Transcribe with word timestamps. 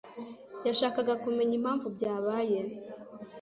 yashakaga 0.67 1.13
kumenya 1.23 1.53
impamvu 1.59 1.85
byabaye. 1.95 2.59